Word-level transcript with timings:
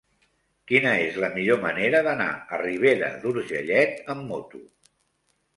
Quina 0.71 0.93
és 1.01 1.19
la 1.23 1.29
millor 1.35 1.59
manera 1.65 2.01
d'anar 2.09 2.29
a 2.57 2.59
Ribera 2.63 3.11
d'Urgellet 3.27 4.05
amb 4.15 4.29
moto? 4.33 4.65